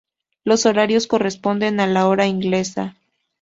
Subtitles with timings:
[0.43, 2.95] Los horarios corresponden a la hora inglesa.